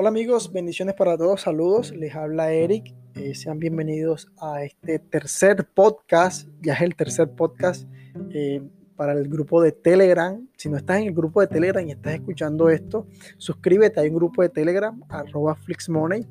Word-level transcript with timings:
Hola 0.00 0.08
amigos, 0.08 0.50
bendiciones 0.50 0.94
para 0.94 1.18
todos, 1.18 1.42
saludos, 1.42 1.94
les 1.94 2.14
habla 2.14 2.54
Eric, 2.54 2.94
eh, 3.16 3.34
sean 3.34 3.58
bienvenidos 3.58 4.28
a 4.40 4.64
este 4.64 4.98
tercer 4.98 5.68
podcast, 5.74 6.48
ya 6.62 6.72
es 6.72 6.80
el 6.80 6.96
tercer 6.96 7.28
podcast 7.32 7.86
eh, 8.30 8.62
para 8.96 9.12
el 9.12 9.28
grupo 9.28 9.60
de 9.60 9.72
Telegram. 9.72 10.48
Si 10.56 10.70
no 10.70 10.78
estás 10.78 11.00
en 11.00 11.08
el 11.08 11.12
grupo 11.12 11.42
de 11.42 11.48
Telegram 11.48 11.86
y 11.86 11.90
estás 11.90 12.14
escuchando 12.14 12.70
esto, 12.70 13.08
suscríbete, 13.36 14.00
hay 14.00 14.08
un 14.08 14.14
grupo 14.14 14.40
de 14.40 14.48
Telegram, 14.48 14.98
arroba 15.10 15.54
FlixMoney. 15.54 16.26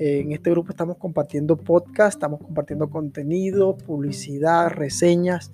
Eh, 0.00 0.18
en 0.18 0.32
este 0.32 0.50
grupo 0.50 0.70
estamos 0.70 0.96
compartiendo 0.96 1.56
podcast, 1.56 2.16
estamos 2.16 2.40
compartiendo 2.40 2.90
contenido, 2.90 3.76
publicidad, 3.76 4.70
reseñas, 4.70 5.52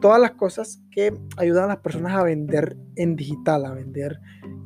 todas 0.00 0.20
las 0.20 0.30
cosas 0.30 0.80
que 0.92 1.12
ayudan 1.36 1.64
a 1.64 1.68
las 1.74 1.78
personas 1.78 2.16
a 2.16 2.22
vender 2.22 2.76
en 2.94 3.16
digital, 3.16 3.64
a 3.66 3.74
vender 3.74 4.20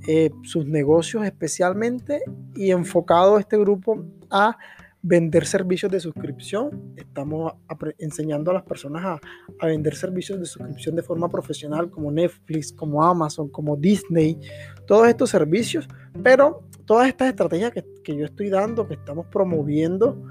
eh, 0.07 0.31
sus 0.43 0.67
negocios 0.67 1.25
especialmente 1.25 2.23
y 2.55 2.71
enfocado 2.71 3.39
este 3.39 3.57
grupo 3.59 4.05
a 4.30 4.57
vender 5.01 5.47
servicios 5.47 5.93
de 5.93 6.01
suscripción. 6.01 6.95
Estamos 6.97 7.53
enseñando 7.99 8.51
a 8.51 8.55
las 8.55 8.63
personas 8.63 9.21
a, 9.61 9.67
vender 9.67 9.95
servicios 9.95 10.41
de 10.41 10.47
suscripción 10.47 10.97
de 10.97 11.03
forma 11.03 11.29
profesional 11.29 11.91
como 11.91 12.11
Netflix, 12.11 12.73
como 12.73 13.05
Amazon, 13.05 13.49
como 13.49 13.77
Disney, 13.77 14.39
todos 14.87 15.09
estos 15.09 15.30
servicios, 15.30 15.89
pero 16.23 16.63
todas 16.87 17.09
estas 17.09 17.29
estrategias 17.29 17.71
que, 17.73 17.85
que 18.02 18.16
yo 18.16 18.25
estoy 18.25 18.49
dando, 18.49 18.87
que 18.87 18.95
estamos 18.95 19.27
promoviendo, 19.27 20.23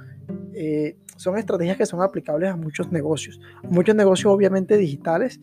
eh, 0.54 0.98
son 1.18 1.38
estrategias 1.38 1.77
que 1.77 1.85
son 1.85 2.02
aplicables 2.02 2.49
a 2.49 2.55
muchos 2.55 2.91
negocios, 2.91 3.40
muchos 3.70 3.96
negocios 3.96 4.34
obviamente 4.34 4.77
digitales, 4.77 5.40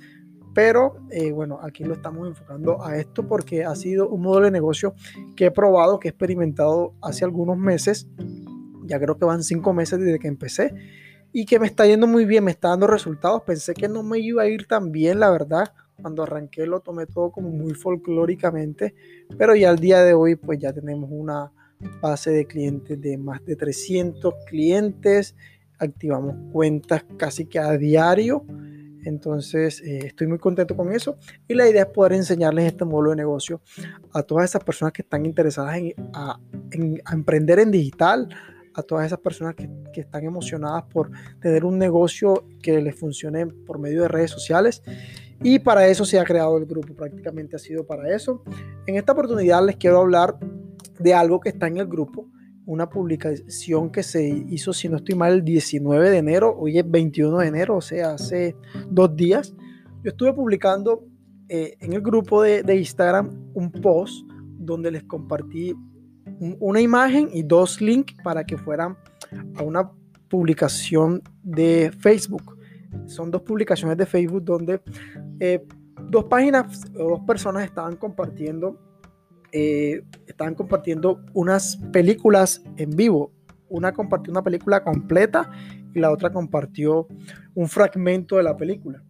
pero 0.55 0.97
eh, 1.11 1.33
bueno, 1.33 1.59
aquí 1.63 1.85
lo 1.85 1.95
estamos 1.95 2.27
enfocando 2.29 2.85
a 2.85 2.97
esto 2.97 3.27
porque 3.27 3.65
ha 3.65 3.75
sido 3.77 4.09
un 4.09 4.23
modelo 4.23 4.47
de 4.47 4.53
negocio 4.53 4.95
que 5.37 5.47
he 5.47 5.51
probado, 5.51 6.01
que 6.01 6.09
he 6.09 6.11
experimentado 6.11 6.95
hace 7.01 7.25
algunos 7.25 7.57
meses, 7.57 8.09
ya 8.85 8.99
creo 8.99 9.17
que 9.17 9.25
van 9.25 9.43
cinco 9.43 9.73
meses 9.73 10.01
desde 10.01 10.19
que 10.19 10.29
empecé, 10.29 10.75
y 11.33 11.45
que 11.47 11.59
me 11.59 11.67
está 11.67 11.87
yendo 11.87 12.07
muy 12.07 12.25
bien, 12.25 12.45
me 12.45 12.51
está 12.51 12.69
dando 12.69 12.87
resultados. 12.87 13.43
Pensé 13.43 13.75
que 13.75 13.89
no 13.89 14.03
me 14.03 14.19
iba 14.19 14.43
a 14.43 14.49
ir 14.49 14.67
tan 14.67 14.91
bien, 14.91 15.21
la 15.21 15.31
verdad. 15.31 15.73
Cuando 16.01 16.23
arranqué 16.23 16.67
lo 16.67 16.81
tomé 16.81 17.07
todo 17.07 17.31
como 17.31 17.51
muy 17.51 17.75
folclóricamente, 17.75 18.95
pero 19.37 19.55
ya 19.55 19.71
al 19.71 19.79
día 19.79 20.03
de 20.03 20.15
hoy 20.15 20.35
pues 20.35 20.59
ya 20.59 20.73
tenemos 20.73 21.11
una 21.13 21.53
base 22.01 22.31
de 22.31 22.47
clientes 22.47 23.01
de 23.01 23.19
más 23.19 23.45
de 23.45 23.55
300 23.55 24.35
clientes, 24.47 25.37
activamos 25.79 26.37
cuentas 26.53 27.05
casi 27.17 27.47
que 27.47 27.59
a 27.59 27.77
diario 27.77 28.45
entonces, 29.05 29.81
eh, 29.83 30.07
estoy 30.07 30.27
muy 30.27 30.39
contento 30.39 30.77
con 30.77 30.93
eso 30.93 31.17
y 31.49 31.55
la 31.55 31.69
idea 31.69 31.83
es 31.83 31.89
poder 31.89 32.13
enseñarles 32.13 32.67
este 32.67 32.85
modelo 32.85 33.11
de 33.11 33.17
negocio 33.17 33.61
a 34.13 34.23
todas 34.23 34.51
esas 34.51 34.63
personas 34.65 34.93
que 34.93 35.03
están 35.03 35.27
interesadas 35.27 35.77
en, 35.77 37.03
emprender 37.13 37.59
en 37.59 37.71
digital, 37.71 38.29
a 38.75 38.83
todas 38.83 39.07
esas 39.07 39.19
personas 39.19 39.55
que, 39.55 39.69
que, 39.93 40.03
están 40.03 40.25
emocionadas 40.25 40.85
por 40.85 41.11
tener 41.41 41.65
un 41.65 41.79
negocio 41.79 42.45
que 42.63 42.81
les 42.81 42.95
funcione 42.95 43.47
por 43.47 43.79
medio 43.79 44.03
de 44.03 44.09
redes 44.09 44.31
sociales. 44.31 44.83
Y 45.43 45.59
para 45.59 45.89
eso 45.89 46.05
se 46.05 46.19
ha 46.19 46.25
creado 46.25 46.57
el 46.59 46.67
grupo, 46.67 46.95
prácticamente 46.95 47.57
ha 47.57 47.59
sido 47.59 47.87
para 47.87 48.15
eso. 48.15 48.43
En 48.87 48.97
esta 48.97 49.13
oportunidad 49.13 49.65
les 49.65 49.77
quiero 49.77 49.99
hablar 49.99 50.37
de 50.99 51.15
algo 51.15 51.41
que 51.41 51.49
está 51.49 51.67
en 51.67 51.79
el 51.79 51.87
grupo 51.87 52.29
una 52.71 52.89
publicación 52.89 53.91
que 53.91 54.05
se 54.05 54.29
hizo, 54.29 54.73
si 54.73 54.89
no 54.89 54.99
estoy 54.99 55.17
mal, 55.17 55.33
el 55.33 55.45
19 55.45 56.09
de 56.09 56.19
enero, 56.19 56.55
hoy 56.57 56.79
es 56.79 56.89
21 56.89 57.39
de 57.39 57.49
enero, 57.49 57.77
o 57.77 57.81
sea, 57.81 58.13
hace 58.13 58.55
dos 58.89 59.17
días. 59.17 59.53
Yo 60.05 60.11
estuve 60.11 60.33
publicando 60.33 61.05
eh, 61.49 61.77
en 61.81 61.95
el 61.95 62.01
grupo 62.01 62.43
de, 62.43 62.63
de, 62.63 62.77
Instagram 62.77 63.51
un 63.55 63.73
post 63.73 64.25
donde 64.57 64.93
les 64.93 65.03
compartí 65.03 65.75
una 66.61 66.81
imagen 66.81 67.29
y 67.33 67.43
dos 67.43 67.81
links 67.81 68.15
para 68.23 68.45
que 68.45 68.57
fueran 68.57 68.97
a 69.57 69.65
una 69.65 69.91
publicación 70.29 71.23
de 71.43 71.91
Facebook. 71.99 72.57
Son 73.07 73.33
dos 73.33 73.43
publicaciones 73.43 73.97
de 73.97 74.07
Facebook 74.07 74.45
donde 74.45 74.81
eh, 75.41 75.67
dos 76.09 76.27
páginas 76.27 76.85
o 76.95 77.11
dos 77.11 77.21
personas 77.27 77.65
estaban 77.65 77.97
compartiendo 77.97 78.79
eh, 79.53 80.03
estaban 80.27 80.55
compartiendo 80.55 81.25
unas 81.33 81.77
películas 81.93 82.63
en 82.77 82.91
vivo. 82.91 83.33
Una 83.69 83.93
compartió 83.93 84.33
una 84.33 84.43
película 84.43 84.83
completa 84.83 85.51
y 85.95 86.01
la 86.01 86.11
otra 86.11 86.33
compartió 86.33 87.07
un 87.55 87.69
fragmento 87.69 88.37
de 88.37 88.43
la 88.43 88.57
película. 88.57 89.03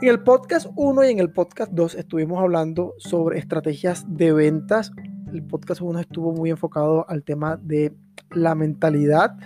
En 0.00 0.08
el 0.08 0.22
podcast 0.22 0.66
1 0.74 1.04
y 1.04 1.10
en 1.12 1.18
el 1.20 1.30
podcast 1.30 1.72
2 1.72 1.94
estuvimos 1.94 2.40
hablando 2.40 2.94
sobre 2.98 3.38
estrategias 3.38 4.04
de 4.08 4.32
ventas. 4.32 4.90
El 5.32 5.44
podcast 5.44 5.80
1 5.80 6.00
estuvo 6.00 6.32
muy 6.32 6.50
enfocado 6.50 7.08
al 7.08 7.22
tema 7.22 7.56
de 7.56 7.94
la 8.32 8.54
mentalidad, 8.54 9.36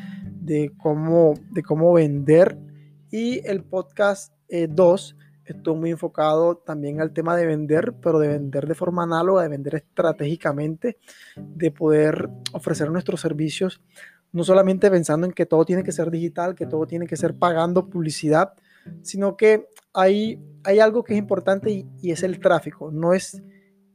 de 0.40 0.72
cómo, 0.78 1.34
de 1.50 1.62
cómo 1.62 1.92
vender. 1.92 2.58
Y 3.10 3.46
el 3.46 3.64
podcast 3.64 4.32
2 4.48 5.16
eh, 5.18 5.25
estuvo 5.52 5.76
muy 5.76 5.90
enfocado 5.90 6.56
también 6.56 7.00
al 7.00 7.12
tema 7.12 7.36
de 7.36 7.46
vender, 7.46 7.94
pero 8.00 8.18
de 8.18 8.28
vender 8.28 8.66
de 8.66 8.74
forma 8.74 9.04
análoga, 9.04 9.42
de 9.42 9.48
vender 9.48 9.76
estratégicamente, 9.76 10.98
de 11.36 11.70
poder 11.70 12.28
ofrecer 12.52 12.90
nuestros 12.90 13.20
servicios, 13.20 13.80
no 14.32 14.44
solamente 14.44 14.90
pensando 14.90 15.26
en 15.26 15.32
que 15.32 15.46
todo 15.46 15.64
tiene 15.64 15.82
que 15.82 15.92
ser 15.92 16.10
digital, 16.10 16.54
que 16.54 16.66
todo 16.66 16.86
tiene 16.86 17.06
que 17.06 17.16
ser 17.16 17.34
pagando 17.34 17.88
publicidad, 17.88 18.52
sino 19.02 19.36
que 19.36 19.68
hay, 19.94 20.38
hay 20.64 20.78
algo 20.80 21.02
que 21.04 21.14
es 21.14 21.18
importante 21.18 21.70
y, 21.70 22.10
es 22.10 22.22
el 22.22 22.38
tráfico. 22.38 22.90
No 22.90 23.12
es, 23.14 23.42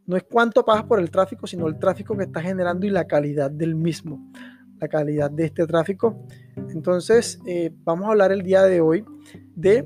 no 0.05 0.17
es 0.17 0.23
cuánto 0.23 0.65
pagas 0.65 0.83
por 0.83 0.99
el 0.99 1.11
tráfico, 1.11 1.47
sino 1.47 1.67
el 1.67 1.77
tráfico 1.77 2.17
que 2.17 2.23
está 2.23 2.41
generando 2.41 2.85
y 2.85 2.89
la 2.89 3.05
calidad 3.05 3.51
del 3.51 3.75
mismo, 3.75 4.31
la 4.79 4.87
calidad 4.87 5.29
de 5.29 5.45
este 5.45 5.67
tráfico. 5.67 6.25
Entonces, 6.69 7.39
eh, 7.45 7.71
vamos 7.83 8.07
a 8.07 8.11
hablar 8.11 8.31
el 8.31 8.41
día 8.41 8.63
de 8.63 8.81
hoy 8.81 9.05
de 9.55 9.85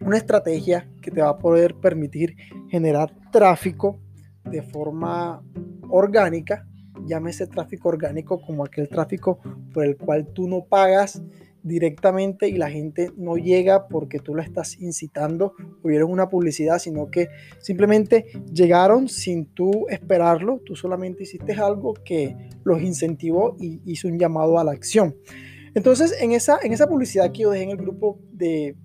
una 0.00 0.16
estrategia 0.16 0.88
que 1.00 1.10
te 1.10 1.22
va 1.22 1.30
a 1.30 1.38
poder 1.38 1.74
permitir 1.74 2.36
generar 2.68 3.12
tráfico 3.30 4.00
de 4.44 4.62
forma 4.62 5.42
orgánica, 5.88 6.66
llámese 7.06 7.46
tráfico 7.46 7.88
orgánico 7.88 8.40
como 8.40 8.64
aquel 8.64 8.88
tráfico 8.88 9.40
por 9.72 9.84
el 9.84 9.96
cual 9.96 10.26
tú 10.32 10.48
no 10.48 10.64
pagas 10.64 11.22
directamente 11.66 12.48
y 12.48 12.52
la 12.52 12.70
gente 12.70 13.10
no 13.16 13.36
llega 13.36 13.88
porque 13.88 14.20
tú 14.20 14.36
la 14.36 14.44
estás 14.44 14.80
incitando 14.80 15.54
o 15.82 15.88
una 16.06 16.28
publicidad, 16.28 16.78
sino 16.78 17.10
que 17.10 17.28
simplemente 17.58 18.26
llegaron 18.52 19.08
sin 19.08 19.46
tú 19.46 19.86
esperarlo, 19.88 20.60
tú 20.64 20.76
solamente 20.76 21.24
hiciste 21.24 21.54
algo 21.54 21.94
que 21.94 22.36
los 22.62 22.80
incentivó 22.82 23.56
y 23.58 23.80
hizo 23.84 24.06
un 24.06 24.18
llamado 24.18 24.60
a 24.60 24.64
la 24.64 24.72
acción. 24.72 25.16
Entonces, 25.74 26.14
en 26.20 26.32
esa, 26.32 26.58
en 26.62 26.72
esa 26.72 26.86
publicidad 26.86 27.32
que 27.32 27.42
yo 27.42 27.50
dejé 27.50 27.64
en 27.64 27.70
el 27.70 27.76
grupo 27.76 28.20
de, 28.30 28.76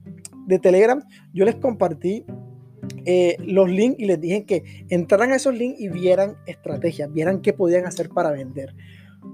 de 0.51 0.59
Telegram, 0.59 1.01
yo 1.33 1.45
les 1.45 1.55
compartí 1.55 2.25
eh, 3.05 3.37
los 3.39 3.69
links 3.69 3.99
y 3.99 4.05
les 4.05 4.19
dije 4.19 4.45
que 4.45 4.85
entraran 4.89 5.31
a 5.31 5.35
esos 5.35 5.55
links 5.55 5.79
y 5.79 5.89
vieran 5.89 6.35
estrategias, 6.45 7.11
vieran 7.11 7.41
qué 7.41 7.53
podían 7.53 7.85
hacer 7.85 8.09
para 8.09 8.31
vender. 8.31 8.75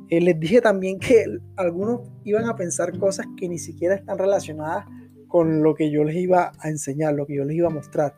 Eh, 0.10 0.22
les 0.22 0.40
dije 0.40 0.62
también 0.62 1.00
que 1.00 1.26
algunos 1.56 2.02
iban 2.24 2.46
a 2.46 2.56
pensar 2.56 2.98
cosas 2.98 3.26
que 3.36 3.50
ni 3.50 3.58
siquiera 3.58 3.96
están 3.96 4.18
relacionadas 4.18 4.86
con 5.28 5.64
lo 5.64 5.76
que 5.76 5.92
yo 5.92 6.04
les 6.04 6.16
iba 6.16 6.52
a 6.60 6.70
enseñar, 6.70 7.14
lo 7.14 7.26
que 7.26 7.36
yo 7.36 7.44
les 7.44 7.58
iba 7.58 7.68
a 7.68 7.72
mostrar. 7.72 8.16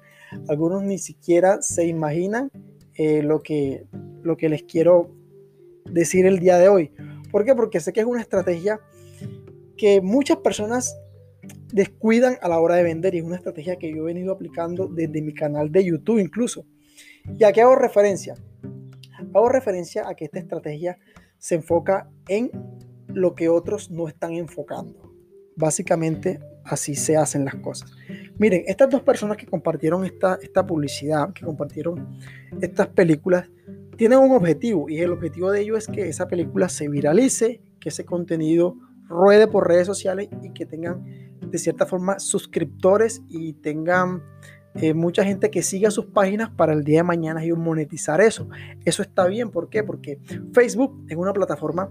Algunos 0.47 0.83
ni 0.83 0.97
siquiera 0.97 1.61
se 1.61 1.87
imaginan 1.87 2.51
eh, 2.95 3.23
lo, 3.23 3.41
que, 3.41 3.85
lo 4.21 4.37
que 4.37 4.49
les 4.49 4.63
quiero 4.63 5.15
decir 5.89 6.25
el 6.25 6.39
día 6.39 6.57
de 6.57 6.69
hoy. 6.69 6.91
¿Por 7.31 7.45
qué? 7.45 7.55
Porque 7.55 7.79
sé 7.79 7.93
que 7.93 8.01
es 8.01 8.05
una 8.05 8.21
estrategia 8.21 8.79
que 9.77 10.01
muchas 10.01 10.37
personas 10.37 10.95
descuidan 11.71 12.37
a 12.41 12.47
la 12.47 12.59
hora 12.59 12.75
de 12.75 12.83
vender 12.83 13.15
y 13.15 13.19
es 13.19 13.23
una 13.23 13.35
estrategia 13.35 13.77
que 13.77 13.91
yo 13.91 14.03
he 14.03 14.13
venido 14.13 14.33
aplicando 14.33 14.87
desde 14.87 15.21
mi 15.21 15.33
canal 15.33 15.71
de 15.71 15.85
YouTube 15.85 16.19
incluso. 16.19 16.65
¿Y 17.37 17.43
a 17.43 17.51
qué 17.51 17.61
hago 17.61 17.75
referencia? 17.75 18.35
Hago 19.33 19.49
referencia 19.49 20.07
a 20.07 20.15
que 20.15 20.25
esta 20.25 20.39
estrategia 20.39 20.97
se 21.37 21.55
enfoca 21.55 22.09
en 22.27 22.51
lo 23.07 23.35
que 23.35 23.49
otros 23.49 23.91
no 23.91 24.07
están 24.07 24.33
enfocando. 24.33 25.13
Básicamente 25.55 26.39
así 26.63 26.95
se 26.95 27.17
hacen 27.17 27.45
las 27.45 27.55
cosas. 27.55 27.91
Miren, 28.37 28.63
estas 28.67 28.89
dos 28.89 29.01
personas 29.01 29.37
que 29.37 29.45
compartieron 29.45 30.05
esta, 30.05 30.39
esta 30.41 30.65
publicidad, 30.65 31.33
que 31.33 31.45
compartieron 31.45 32.17
estas 32.61 32.87
películas, 32.87 33.49
tienen 33.97 34.19
un 34.19 34.31
objetivo 34.31 34.89
y 34.89 34.99
el 34.99 35.11
objetivo 35.11 35.51
de 35.51 35.61
ello 35.61 35.75
es 35.75 35.87
que 35.87 36.07
esa 36.07 36.27
película 36.27 36.69
se 36.69 36.87
viralice, 36.87 37.61
que 37.81 37.89
ese 37.89 38.05
contenido 38.05 38.75
ruede 39.09 39.47
por 39.47 39.67
redes 39.67 39.87
sociales 39.87 40.29
y 40.41 40.53
que 40.53 40.65
tengan 40.65 41.28
de 41.49 41.57
cierta 41.57 41.85
forma 41.85 42.19
suscriptores 42.19 43.21
y 43.29 43.53
tengan 43.53 44.23
eh, 44.75 44.93
mucha 44.93 45.23
gente 45.23 45.49
que 45.49 45.63
siga 45.63 45.91
sus 45.91 46.05
páginas 46.05 46.49
para 46.49 46.73
el 46.73 46.83
día 46.83 46.99
de 46.99 47.03
mañana 47.03 47.43
y 47.43 47.51
monetizar 47.51 48.21
eso. 48.21 48.47
Eso 48.85 49.01
está 49.01 49.27
bien, 49.27 49.49
¿por 49.49 49.69
qué? 49.69 49.83
Porque 49.83 50.19
Facebook 50.53 51.05
es 51.09 51.17
una 51.17 51.33
plataforma 51.33 51.89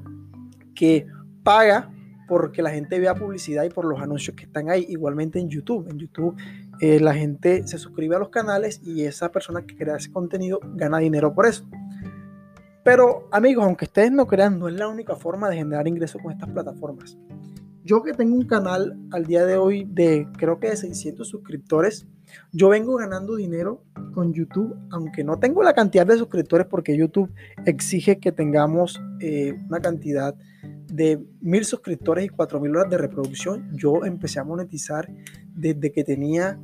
que 0.75 1.06
paga 1.43 1.90
porque 2.28 2.62
la 2.62 2.70
gente 2.70 3.00
vea 3.00 3.14
publicidad 3.14 3.64
y 3.64 3.70
por 3.70 3.87
los 3.87 4.00
anuncios 4.00 4.37
que 4.37 4.44
están 4.44 4.69
ahí. 4.69 4.87
Igualmente 4.88 5.40
en 5.40 5.49
YouTube. 5.49 5.88
En 5.90 5.99
YouTube 5.99 6.37
eh, 6.81 7.00
la 7.00 7.14
gente 7.14 7.66
se 7.66 7.78
suscribe 7.78 8.16
a 8.16 8.19
los 8.19 8.28
canales 8.28 8.81
y 8.84 9.02
esa 9.02 9.32
persona 9.32 9.66
que 9.66 9.75
crea 9.75 9.96
ese 9.96 10.12
contenido 10.12 10.60
gana 10.75 10.99
dinero 10.99 11.34
por 11.34 11.46
eso. 11.46 11.66
Pero 12.84 13.28
amigos, 13.32 13.64
aunque 13.64 13.87
ustedes 13.87 14.12
no 14.12 14.26
crean, 14.26 14.58
no 14.58 14.69
es 14.69 14.75
la 14.75 14.88
única 14.88 15.16
forma 15.16 15.49
de 15.49 15.56
generar 15.56 15.88
ingresos 15.88 16.22
con 16.22 16.32
estas 16.32 16.49
plataformas. 16.50 17.19
Yo 17.88 18.02
que 18.02 18.12
tengo 18.12 18.37
un 18.37 18.44
canal 18.44 18.99
al 19.12 19.25
día 19.25 19.46
de 19.46 19.56
hoy 19.56 19.87
de 19.88 20.29
creo 20.37 20.61
que 20.61 20.69
de 20.69 20.76
600 20.76 21.26
suscriptores, 21.26 22.06
yo 22.52 22.69
vengo 22.69 22.96
ganando 22.96 23.35
dinero 23.35 23.82
con 24.12 24.35
YouTube, 24.35 24.76
aunque 24.90 25.25
no 25.25 25.38
tengo 25.38 25.62
la 25.62 25.73
cantidad 25.73 26.06
de 26.06 26.19
suscriptores 26.19 26.67
porque 26.67 26.94
YouTube 26.94 27.32
exige 27.64 28.19
que 28.19 28.31
tengamos 28.31 29.00
eh, 29.20 29.55
una 29.70 29.81
cantidad 29.81 30.35
de 30.93 31.25
mil 31.40 31.64
suscriptores 31.64 32.26
y 32.26 32.29
cuatro 32.29 32.61
mil 32.61 32.76
horas 32.76 32.90
de 32.90 32.99
reproducción. 32.99 33.70
Yo 33.75 34.05
empecé 34.05 34.38
a 34.38 34.44
monetizar 34.44 35.11
desde 35.55 35.91
que 35.91 36.05
tenía 36.05 36.61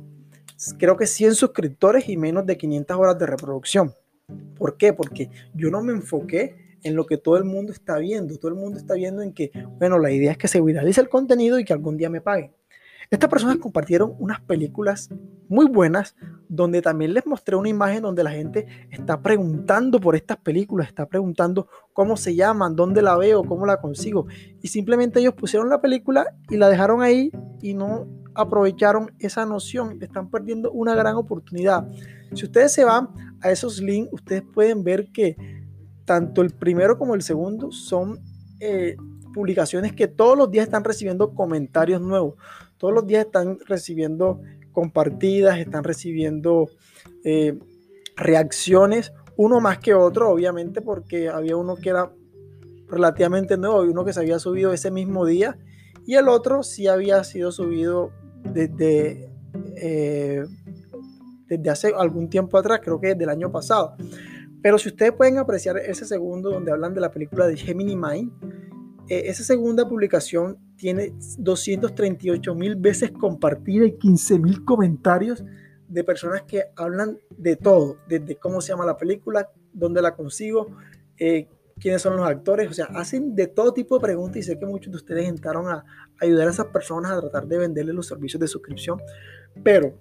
creo 0.77 0.95
que 0.95 1.07
100 1.07 1.33
suscriptores 1.33 2.07
y 2.07 2.17
menos 2.17 2.45
de 2.45 2.55
500 2.55 2.97
horas 2.97 3.17
de 3.17 3.25
reproducción. 3.25 3.95
¿Por 4.55 4.77
qué? 4.77 4.93
Porque 4.93 5.31
yo 5.55 5.71
no 5.71 5.81
me 5.81 5.91
enfoqué 5.91 6.64
en 6.85 6.95
lo 6.95 7.07
que 7.07 7.17
todo 7.17 7.35
el 7.37 7.43
mundo 7.43 7.73
está 7.73 7.97
viendo. 7.97 8.37
Todo 8.37 8.49
el 8.49 8.57
mundo 8.57 8.77
está 8.77 8.93
viendo 8.93 9.23
en 9.23 9.33
que, 9.33 9.51
bueno, 9.79 9.97
la 9.97 10.11
idea 10.11 10.31
es 10.31 10.37
que 10.37 10.47
se 10.47 10.61
viralice 10.61 11.01
el 11.01 11.09
contenido 11.09 11.59
y 11.59 11.65
que 11.65 11.73
algún 11.73 11.97
día 11.97 12.11
me 12.11 12.21
paguen. 12.21 12.53
Estas 13.09 13.29
personas 13.29 13.57
compartieron 13.57 14.15
unas 14.19 14.41
películas 14.41 15.09
muy 15.47 15.65
buenas 15.65 16.15
donde 16.47 16.81
también 16.81 17.13
les 17.13 17.25
mostré 17.25 17.55
una 17.55 17.69
imagen 17.69 18.03
donde 18.03 18.23
la 18.23 18.31
gente 18.31 18.67
está 18.91 19.21
preguntando 19.21 19.99
por 19.99 20.15
estas 20.15 20.37
películas, 20.37 20.87
está 20.87 21.07
preguntando 21.07 21.67
cómo 21.93 22.17
se 22.17 22.35
llaman, 22.35 22.75
dónde 22.75 23.01
la 23.01 23.15
veo, 23.17 23.43
cómo 23.43 23.65
la 23.65 23.77
consigo. 23.77 24.27
Y 24.61 24.67
simplemente 24.67 25.19
ellos 25.19 25.33
pusieron 25.33 25.69
la 25.69 25.81
película 25.81 26.35
y 26.49 26.57
la 26.57 26.69
dejaron 26.69 27.01
ahí 27.01 27.31
y 27.61 27.73
no 27.73 28.07
aprovecharon 28.35 29.11
esa 29.17 29.45
noción. 29.45 29.97
Están 30.01 30.29
perdiendo 30.29 30.71
una 30.71 30.93
gran 30.93 31.15
oportunidad. 31.15 31.87
Si 32.33 32.45
ustedes 32.45 32.73
se 32.73 32.85
van 32.85 33.09
a 33.41 33.51
esos 33.51 33.79
links, 33.81 34.11
ustedes 34.13 34.43
pueden 34.53 34.83
ver 34.83 35.11
que 35.11 35.35
tanto 36.05 36.41
el 36.41 36.51
primero 36.51 36.97
como 36.97 37.15
el 37.15 37.21
segundo 37.21 37.71
son 37.71 38.19
eh, 38.59 38.95
publicaciones 39.33 39.93
que 39.93 40.07
todos 40.07 40.37
los 40.37 40.49
días 40.49 40.65
están 40.65 40.83
recibiendo 40.83 41.33
comentarios 41.33 42.01
nuevos, 42.01 42.35
todos 42.77 42.93
los 42.93 43.05
días 43.05 43.25
están 43.25 43.57
recibiendo 43.65 44.41
compartidas, 44.71 45.59
están 45.59 45.83
recibiendo 45.83 46.69
eh, 47.23 47.57
reacciones, 48.15 49.11
uno 49.35 49.59
más 49.59 49.79
que 49.79 49.93
otro, 49.93 50.29
obviamente, 50.29 50.81
porque 50.81 51.27
había 51.27 51.57
uno 51.57 51.75
que 51.75 51.89
era 51.89 52.11
relativamente 52.87 53.57
nuevo 53.57 53.83
y 53.83 53.89
uno 53.89 54.05
que 54.05 54.13
se 54.13 54.19
había 54.19 54.39
subido 54.39 54.71
ese 54.71 54.91
mismo 54.91 55.25
día 55.25 55.57
y 56.05 56.15
el 56.15 56.27
otro 56.29 56.63
sí 56.63 56.87
había 56.87 57.23
sido 57.23 57.51
subido 57.51 58.11
desde, 58.43 59.31
eh, 59.75 60.45
desde 61.47 61.69
hace 61.69 61.93
algún 61.97 62.29
tiempo 62.29 62.57
atrás, 62.57 62.79
creo 62.83 62.99
que 62.99 63.07
desde 63.09 63.23
el 63.23 63.29
año 63.29 63.51
pasado. 63.51 63.95
Pero 64.65 64.79
si 64.79 64.89
ustedes 64.89 65.11
pueden 65.11 65.37
apreciar 65.37 65.77
ese 65.77 66.07
segundo 66.07 66.49
donde 66.49 66.71
hablan 66.71 66.95
de 66.95 66.99
la 66.99 67.11
película 67.11 67.45
de 67.45 67.55
Gemini 67.55 67.95
Mind, 67.95 68.31
eh, 69.07 69.25
esa 69.25 69.43
segunda 69.43 69.87
publicación 69.87 70.57
tiene 70.75 71.13
238 71.37 72.55
mil 72.55 72.75
veces 72.75 73.11
compartida 73.11 73.85
y 73.85 73.95
15 73.95 74.39
mil 74.39 74.65
comentarios 74.65 75.45
de 75.87 76.03
personas 76.03 76.41
que 76.47 76.63
hablan 76.77 77.19
de 77.37 77.57
todo, 77.57 77.97
desde 78.09 78.37
cómo 78.37 78.59
se 78.59 78.69
llama 78.69 78.87
la 78.87 78.97
película, 78.97 79.51
dónde 79.71 80.01
la 80.01 80.15
consigo, 80.15 80.75
eh, 81.19 81.47
quiénes 81.79 82.01
son 82.01 82.17
los 82.17 82.27
actores, 82.27 82.67
o 82.67 82.73
sea, 82.73 82.85
hacen 82.85 83.35
de 83.35 83.45
todo 83.45 83.71
tipo 83.71 83.99
de 83.99 84.01
preguntas 84.01 84.37
y 84.37 84.41
sé 84.41 84.57
que 84.57 84.65
muchos 84.65 84.91
de 84.91 84.97
ustedes 84.97 85.29
entraron 85.29 85.67
a 85.67 85.85
ayudar 86.19 86.47
a 86.47 86.49
esas 86.49 86.65
personas 86.65 87.11
a 87.11 87.21
tratar 87.21 87.45
de 87.45 87.59
venderles 87.59 87.93
los 87.93 88.07
servicios 88.07 88.39
de 88.39 88.47
suscripción, 88.47 88.99
pero 89.63 89.93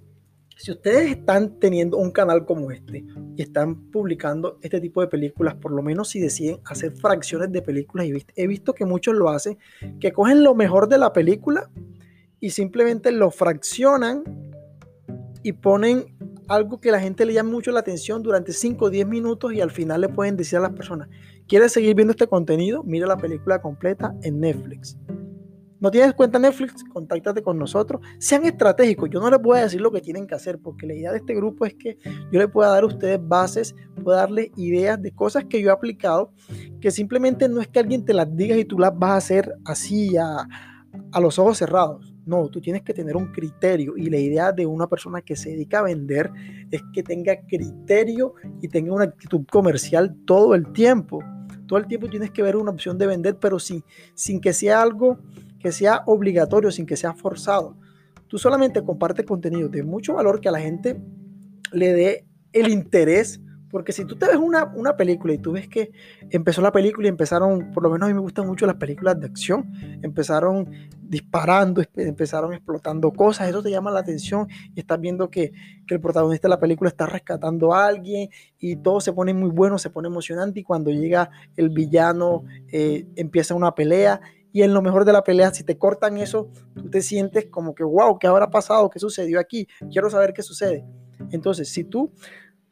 si 0.56 0.70
ustedes 0.70 1.10
están 1.10 1.58
teniendo 1.58 1.96
un 1.96 2.10
canal 2.10 2.44
como 2.46 2.70
este 2.70 3.04
y 3.36 3.42
están 3.42 3.90
publicando 3.90 4.58
este 4.62 4.80
tipo 4.80 5.00
de 5.00 5.08
películas, 5.08 5.54
por 5.54 5.72
lo 5.72 5.82
menos 5.82 6.10
si 6.10 6.20
deciden 6.20 6.60
hacer 6.64 6.92
fracciones 6.92 7.50
de 7.52 7.62
películas, 7.62 8.06
y 8.06 8.24
he 8.36 8.46
visto 8.46 8.72
que 8.72 8.84
muchos 8.84 9.14
lo 9.14 9.30
hacen, 9.30 9.58
que 10.00 10.12
cogen 10.12 10.44
lo 10.44 10.54
mejor 10.54 10.88
de 10.88 10.98
la 10.98 11.12
película 11.12 11.70
y 12.40 12.50
simplemente 12.50 13.10
lo 13.10 13.30
fraccionan 13.30 14.22
y 15.42 15.52
ponen 15.52 16.16
algo 16.48 16.80
que 16.80 16.90
la 16.90 17.00
gente 17.00 17.24
le 17.24 17.32
llama 17.32 17.50
mucho 17.50 17.72
la 17.72 17.80
atención 17.80 18.22
durante 18.22 18.52
5 18.52 18.84
o 18.84 18.90
10 18.90 19.06
minutos 19.06 19.52
y 19.52 19.60
al 19.60 19.70
final 19.70 20.02
le 20.02 20.08
pueden 20.08 20.36
decir 20.36 20.58
a 20.58 20.62
las 20.62 20.72
personas, 20.72 21.08
¿quieres 21.48 21.72
seguir 21.72 21.94
viendo 21.94 22.12
este 22.12 22.26
contenido? 22.26 22.82
Mira 22.84 23.06
la 23.06 23.16
película 23.16 23.60
completa 23.60 24.14
en 24.22 24.40
Netflix. 24.40 24.96
¿No 25.84 25.90
tienes 25.90 26.14
cuenta 26.14 26.38
Netflix? 26.38 26.82
Contáctate 26.82 27.42
con 27.42 27.58
nosotros. 27.58 28.00
Sean 28.16 28.46
estratégicos. 28.46 29.10
Yo 29.10 29.20
no 29.20 29.28
les 29.28 29.38
voy 29.38 29.58
a 29.58 29.64
decir 29.64 29.82
lo 29.82 29.92
que 29.92 30.00
tienen 30.00 30.26
que 30.26 30.34
hacer, 30.34 30.58
porque 30.58 30.86
la 30.86 30.94
idea 30.94 31.12
de 31.12 31.18
este 31.18 31.34
grupo 31.34 31.66
es 31.66 31.74
que 31.74 31.98
yo 32.32 32.40
les 32.40 32.48
pueda 32.48 32.70
dar 32.70 32.84
a 32.84 32.86
ustedes 32.86 33.20
bases, 33.20 33.76
pueda 34.02 34.20
darles 34.20 34.48
ideas 34.56 35.02
de 35.02 35.12
cosas 35.12 35.44
que 35.44 35.60
yo 35.60 35.68
he 35.68 35.72
aplicado, 35.72 36.32
que 36.80 36.90
simplemente 36.90 37.50
no 37.50 37.60
es 37.60 37.68
que 37.68 37.80
alguien 37.80 38.02
te 38.02 38.14
las 38.14 38.34
diga 38.34 38.56
y 38.56 38.64
tú 38.64 38.78
las 38.78 38.98
vas 38.98 39.10
a 39.10 39.16
hacer 39.16 39.52
así 39.66 40.16
a, 40.16 40.48
a 41.12 41.20
los 41.20 41.38
ojos 41.38 41.58
cerrados. 41.58 42.14
No, 42.24 42.48
tú 42.48 42.62
tienes 42.62 42.80
que 42.80 42.94
tener 42.94 43.14
un 43.14 43.30
criterio 43.30 43.94
y 43.94 44.08
la 44.08 44.16
idea 44.16 44.52
de 44.52 44.64
una 44.64 44.86
persona 44.86 45.20
que 45.20 45.36
se 45.36 45.50
dedica 45.50 45.80
a 45.80 45.82
vender 45.82 46.30
es 46.70 46.80
que 46.94 47.02
tenga 47.02 47.36
criterio 47.46 48.36
y 48.62 48.68
tenga 48.68 48.94
una 48.94 49.04
actitud 49.04 49.44
comercial 49.52 50.16
todo 50.24 50.54
el 50.54 50.72
tiempo. 50.72 51.22
Todo 51.66 51.78
el 51.78 51.86
tiempo 51.86 52.08
tienes 52.08 52.30
que 52.30 52.42
ver 52.42 52.56
una 52.56 52.70
opción 52.70 52.96
de 52.96 53.06
vender, 53.06 53.38
pero 53.38 53.58
sin, 53.58 53.84
sin 54.14 54.40
que 54.40 54.54
sea 54.54 54.80
algo 54.80 55.18
que 55.64 55.72
sea 55.72 56.02
obligatorio, 56.04 56.70
sin 56.70 56.84
que 56.84 56.94
sea 56.94 57.14
forzado. 57.14 57.74
Tú 58.28 58.36
solamente 58.36 58.84
comparte 58.84 59.24
contenido 59.24 59.66
de 59.70 59.82
mucho 59.82 60.12
valor 60.12 60.38
que 60.38 60.50
a 60.50 60.52
la 60.52 60.60
gente 60.60 61.00
le 61.72 61.94
dé 61.94 62.26
el 62.52 62.68
interés. 62.68 63.40
Porque 63.70 63.90
si 63.90 64.04
tú 64.04 64.14
te 64.14 64.26
ves 64.26 64.36
una, 64.36 64.66
una, 64.76 64.94
película 64.94 65.32
y 65.32 65.38
tú 65.38 65.52
ves 65.52 65.66
que 65.66 65.90
empezó 66.28 66.60
la 66.60 66.70
película 66.70 67.06
y 67.06 67.08
empezaron, 67.08 67.72
por 67.72 67.82
lo 67.82 67.88
menos 67.88 68.04
a 68.04 68.08
mí 68.08 68.14
me 68.14 68.20
gustan 68.20 68.46
mucho 68.46 68.66
las 68.66 68.76
películas 68.76 69.18
de 69.18 69.26
acción, 69.26 69.72
empezaron 70.02 70.68
disparando, 71.00 71.82
empezaron 71.96 72.52
explotando 72.52 73.10
cosas, 73.10 73.48
eso 73.48 73.62
te 73.62 73.70
llama 73.70 73.90
la 73.90 74.00
atención 74.00 74.46
y 74.74 74.80
estás 74.80 75.00
viendo 75.00 75.30
que, 75.30 75.50
que 75.88 75.94
el 75.94 76.00
protagonista 76.00 76.46
de 76.46 76.50
la 76.50 76.60
película 76.60 76.90
está 76.90 77.06
rescatando 77.06 77.74
a 77.74 77.86
alguien 77.86 78.28
y 78.58 78.76
todo 78.76 79.00
se 79.00 79.14
pone 79.14 79.32
muy 79.32 79.50
bueno, 79.50 79.78
se 79.78 79.88
pone 79.88 80.08
emocionante 80.08 80.60
y 80.60 80.62
cuando 80.62 80.90
llega 80.90 81.30
el 81.56 81.70
villano 81.70 82.44
eh, 82.70 83.06
empieza 83.16 83.54
una 83.54 83.74
pelea 83.74 84.20
y 84.54 84.62
en 84.62 84.72
lo 84.72 84.82
mejor 84.82 85.04
de 85.04 85.12
la 85.12 85.24
pelea, 85.24 85.52
si 85.52 85.64
te 85.64 85.76
cortan 85.76 86.16
eso, 86.16 86.48
tú 86.76 86.88
te 86.88 87.02
sientes 87.02 87.46
como 87.46 87.74
que, 87.74 87.82
wow, 87.82 88.20
¿qué 88.20 88.28
habrá 88.28 88.48
pasado? 88.48 88.88
¿Qué 88.88 89.00
sucedió 89.00 89.40
aquí? 89.40 89.66
Quiero 89.90 90.08
saber 90.08 90.32
qué 90.32 90.44
sucede. 90.44 90.86
Entonces, 91.32 91.68
si 91.68 91.82
tú 91.82 92.12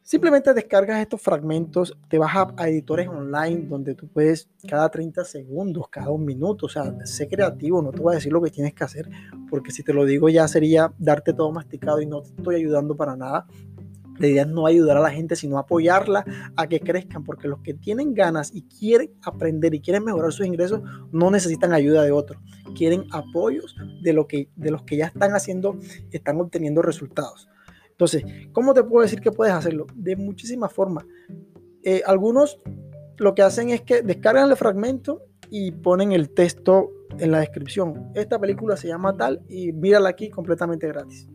simplemente 0.01 0.53
descargas 0.53 1.01
estos 1.01 1.21
fragmentos, 1.21 1.93
te 2.07 2.17
vas 2.17 2.33
a, 2.55 2.69
editores 2.69 3.09
online 3.09 3.65
donde 3.67 3.95
tú 3.95 4.07
puedes 4.07 4.49
cada 4.65 4.89
30 4.89 5.25
segundos, 5.25 5.89
cada 5.89 6.09
un 6.09 6.23
minuto, 6.23 6.67
o 6.67 6.69
sea, 6.69 6.95
sé 7.05 7.27
creativo, 7.27 7.81
no 7.81 7.91
te 7.91 7.99
voy 7.99 8.13
a 8.13 8.15
decir 8.15 8.31
lo 8.31 8.41
que 8.41 8.49
tienes 8.49 8.73
que 8.73 8.85
hacer, 8.85 9.09
porque 9.49 9.71
si 9.71 9.83
te 9.83 9.93
lo 9.93 10.05
digo 10.05 10.29
ya 10.29 10.47
sería 10.47 10.93
darte 10.97 11.33
todo 11.33 11.51
masticado 11.51 11.99
y 11.99 12.05
no 12.05 12.21
te 12.21 12.29
estoy 12.29 12.55
ayudando 12.55 12.95
para 12.95 13.17
nada. 13.17 13.45
La 14.23 14.29
idea 14.29 14.45
no 14.45 14.65
ayudar 14.65 14.95
a 14.95 15.01
la 15.01 15.11
gente, 15.11 15.35
sino 15.35 15.57
apoyarla 15.57 16.23
a 16.55 16.67
que 16.67 16.79
crezcan, 16.79 17.25
porque 17.25 17.49
los 17.49 17.59
que 17.59 17.73
tienen 17.73 18.13
ganas 18.13 18.55
y 18.55 18.61
quieren 18.61 19.11
aprender 19.21 19.73
y 19.73 19.81
quieren 19.81 20.05
mejorar 20.05 20.31
sus 20.31 20.45
ingresos 20.45 20.79
no 21.11 21.29
necesitan 21.29 21.73
ayuda 21.73 22.03
de 22.03 22.13
otros, 22.13 22.41
quieren 22.73 23.03
apoyos 23.11 23.75
de, 24.01 24.13
lo 24.13 24.25
que, 24.25 24.47
de 24.55 24.71
los 24.71 24.83
que 24.83 24.95
ya 24.95 25.07
están 25.07 25.33
haciendo, 25.33 25.77
están 26.11 26.39
obteniendo 26.39 26.81
resultados. 26.81 27.49
Entonces, 27.91 28.23
¿cómo 28.53 28.73
te 28.73 28.81
puedo 28.81 29.03
decir 29.03 29.19
que 29.19 29.33
puedes 29.33 29.53
hacerlo? 29.53 29.87
De 29.93 30.15
muchísimas 30.15 30.71
formas. 30.71 31.03
Eh, 31.83 32.01
algunos 32.05 32.59
lo 33.17 33.35
que 33.35 33.41
hacen 33.41 33.71
es 33.71 33.81
que 33.81 34.03
descargan 34.03 34.49
el 34.49 34.55
fragmento 34.55 35.25
y 35.49 35.71
ponen 35.71 36.13
el 36.13 36.29
texto 36.29 36.91
en 37.19 37.31
la 37.31 37.39
descripción. 37.39 38.09
Esta 38.15 38.39
película 38.39 38.77
se 38.77 38.87
llama 38.87 39.17
tal 39.17 39.41
y 39.49 39.73
mírala 39.73 40.07
aquí 40.07 40.29
completamente 40.29 40.87
gratis. 40.87 41.27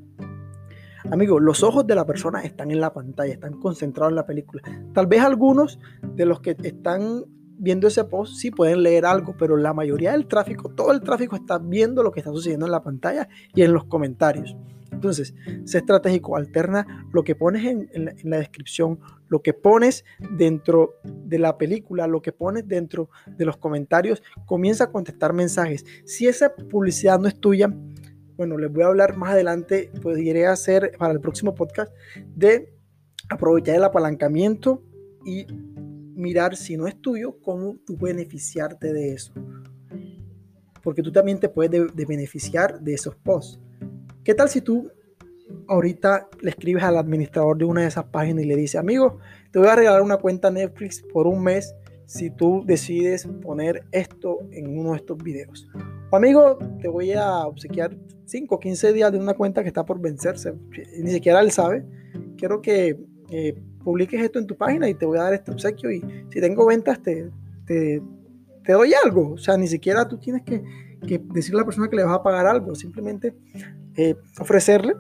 Amigos, 1.11 1.41
los 1.41 1.63
ojos 1.63 1.87
de 1.87 1.95
la 1.95 2.05
persona 2.05 2.43
están 2.43 2.71
en 2.71 2.81
la 2.81 2.93
pantalla, 2.93 3.33
están 3.33 3.55
concentrados 3.55 4.13
en 4.13 4.17
la 4.17 4.27
película. 4.27 4.63
Tal 4.93 5.07
vez 5.07 5.23
algunos 5.23 5.79
de 6.03 6.27
los 6.27 6.41
que 6.41 6.55
están 6.63 7.25
viendo 7.59 7.89
ese 7.89 8.05
post 8.05 8.35
sí 8.35 8.51
pueden 8.51 8.83
leer 8.83 9.07
algo, 9.07 9.35
pero 9.39 9.57
la 9.57 9.73
mayoría 9.73 10.13
del 10.13 10.27
tráfico, 10.27 10.69
todo 10.69 10.93
el 10.93 11.01
tráfico 11.01 11.35
está 11.35 11.59
viendo 11.59 12.03
lo 12.03 12.13
que 12.13 12.21
está 12.21 12.31
sucediendo 12.31 12.67
en 12.67 12.73
la 12.73 12.83
pantalla 12.83 13.27
y 13.55 13.63
en 13.63 13.73
los 13.73 13.85
comentarios. 13.85 14.55
Entonces, 14.93 15.35
sé 15.65 15.79
estratégico, 15.79 16.37
alterna 16.37 17.07
lo 17.13 17.25
que 17.25 17.35
pones 17.35 17.65
en, 17.65 17.89
la, 18.05 18.11
en, 18.11 18.31
la, 18.31 18.39
descripción, 18.39 18.99
lo 19.29 19.43
que 19.43 19.55
pones 19.55 20.05
dentro 20.31 20.95
de 21.05 21.39
la 21.39 21.57
película, 21.57 22.07
lo 22.07 22.21
que 22.21 22.33
pones 22.33 22.67
dentro 22.69 23.09
de 23.27 23.45
los 23.45 23.57
comentarios, 23.57 24.23
comienza 24.45 24.85
a 24.85 24.93
contestar 24.93 25.33
mensajes. 25.33 25.85
Si 26.05 26.27
esa 26.27 26.55
publicidad 26.55 27.19
no 27.19 27.29
es 27.29 27.39
tuya, 27.39 27.73
bueno, 28.39 28.57
les 28.57 28.73
voy 28.73 28.85
a 28.85 28.87
hablar 28.87 29.17
más 29.17 29.33
adelante, 29.33 29.91
pues 30.01 30.17
iré 30.19 30.47
a 30.47 30.53
hacer 30.53 30.93
para 30.97 31.13
el 31.13 31.21
próximo 31.21 31.57
podcast 31.57 31.93
de 32.37 32.73
aprovechar 33.29 33.75
el 33.75 33.83
apalancamiento 33.83 34.81
y 35.27 35.45
mirar 36.15 36.55
si 36.55 36.77
no 36.77 36.87
es 36.87 37.01
tuyo, 37.03 37.41
cómo 37.43 37.79
tú 37.85 37.97
beneficiarte 37.97 38.93
de 38.93 39.13
eso. 39.13 39.33
Porque 40.85 41.03
tú 41.03 41.11
también 41.11 41.41
te 41.41 41.49
puedes 41.49 41.73
de, 41.73 41.87
de 41.93 42.05
beneficiar 42.07 42.81
de 42.81 42.95
esos 42.95 43.17
posts. 43.17 43.61
¿Qué 44.23 44.35
tal 44.35 44.49
si 44.49 44.61
tú 44.61 44.89
ahorita 45.67 46.29
le 46.41 46.51
escribes 46.51 46.85
al 46.85 46.97
administrador 46.97 47.59
de 47.59 47.65
una 47.65 47.81
de 47.81 47.89
esas 47.89 48.05
páginas 48.05 48.45
y 48.45 48.47
le 48.47 48.55
dices, 48.55 48.79
amigo, 48.79 49.19
te 49.51 49.59
voy 49.59 49.67
a 49.67 49.75
regalar 49.75 50.03
una 50.03 50.19
cuenta 50.19 50.49
Netflix 50.49 51.03
por 51.13 51.27
un 51.27 51.43
mes 51.43 51.75
si 52.07 52.31
tú 52.31 52.63
decides 52.65 53.29
poner 53.43 53.85
esto 53.91 54.39
en 54.53 54.79
uno 54.79 54.93
de 54.93 54.99
estos 54.99 55.19
videos. 55.19 55.69
O 56.11 56.17
amigo, 56.17 56.57
te 56.81 56.87
voy 56.87 57.13
a 57.13 57.39
obsequiar 57.47 57.97
5 58.29 58.55
o 58.55 58.61
15 58.61 58.93
días 58.93 59.11
de 59.11 59.19
una 59.19 59.35
cuenta 59.35 59.63
que 59.63 59.69
está 59.69 59.85
por 59.85 60.01
vencerse. 60.01 60.55
Ni 60.99 61.11
siquiera 61.11 61.41
él 61.41 61.51
sabe. 61.51 61.85
Quiero 62.37 62.61
que 62.61 62.99
eh, 63.31 63.55
publiques 63.83 64.21
esto 64.21 64.39
en 64.39 64.47
tu 64.47 64.57
página 64.57 64.89
y 64.89 64.95
te 64.95 65.07
voy 65.07 65.19
a 65.19 65.23
dar 65.23 65.35
este 65.35 65.51
obsequio. 65.51 65.91
Y 65.91 66.01
si 66.31 66.41
tengo 66.41 66.67
ventas, 66.67 67.03
te, 67.03 67.31
te, 67.67 68.03
doy 68.67 68.93
algo. 68.93 69.33
O 69.33 69.39
sea, 69.39 69.57
ni 69.57 69.67
siquiera 69.67 70.07
tú 70.07 70.19
tienes 70.19 70.43
que, 70.43 70.63
que, 71.07 71.19
decirle 71.33 71.61
a 71.61 71.63
la 71.63 71.67
persona 71.67 71.89
que 71.89 71.97
le 71.97 72.05
vas 72.05 72.15
a 72.15 72.23
pagar 72.23 72.47
algo. 72.47 72.75
Simplemente 72.75 73.35
eh, 73.97 74.15
ofrecerle 74.39 74.95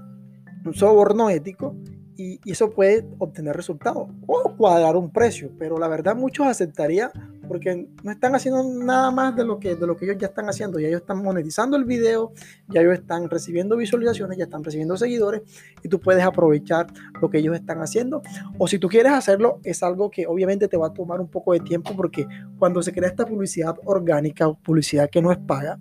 un 0.65 0.73
soborno 0.73 1.29
ético 1.29 1.77
y, 2.17 2.41
eso 2.51 2.71
puede 2.71 3.07
obtener 3.19 3.55
resultados 3.55 4.09
o 4.27 4.57
cuadrar 4.57 4.97
un 4.97 5.13
precio, 5.13 5.53
pero 5.59 5.79
la 5.79 5.89
verdad 5.89 6.17
muchos 6.17 6.47
aceptarían 6.47 7.11
porque 7.49 7.89
no 8.03 8.11
están 8.11 8.35
haciendo 8.35 8.63
nada 8.63 9.11
más 9.11 9.35
de 9.35 9.45
lo 9.45 9.59
que, 9.59 9.75
de 9.75 9.87
lo 9.87 9.97
que 9.97 10.05
ellos 10.05 10.19
ya 10.19 10.29
están 10.29 10.49
haciendo, 10.49 10.79
ya 10.79 10.89
ellos 10.89 11.01
están 11.01 11.23
monetizando 11.23 11.77
el 11.77 11.85
video, 11.85 12.33
ya 12.69 12.81
ellos 12.81 12.95
están 12.95 13.29
recibiendo 13.29 13.77
visualizaciones, 13.77 14.39
ya 14.39 14.45
están 14.45 14.63
recibiendo 14.63 14.97
seguidores 14.97 15.43
y 15.83 15.89
tú 15.89 15.99
puedes 15.99 16.23
aprovechar 16.23 16.87
lo 17.21 17.31
que 17.31 17.39
ellos 17.39 17.55
están 17.57 17.81
haciendo. 17.81 18.23
O 18.59 18.69
si 18.69 18.79
tú 18.79 18.89
quieres 18.89 19.13
hacerlo, 19.13 19.61
es 19.65 19.83
algo 19.83 20.11
que 20.11 20.27
obviamente 20.27 20.69
te 20.69 20.77
va 20.77 20.89
a 20.89 20.93
tomar 20.93 21.21
un 21.21 21.29
poco 21.29 21.53
de 21.53 21.61
tiempo 21.61 21.95
porque 21.97 22.27
cuando 22.59 22.83
se 22.83 22.93
crea 22.93 23.09
esta 23.09 23.27
publicidad 23.27 23.77
orgánica 23.85 24.49
o 24.49 24.55
publicidad 24.55 25.09
que 25.11 25.23
no 25.23 25.33
es 25.33 25.39
paga, 25.39 25.79